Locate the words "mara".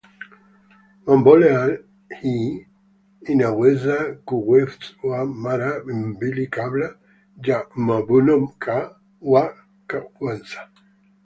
5.25-5.83